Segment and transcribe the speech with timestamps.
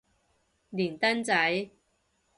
[0.71, 1.69] 連登仔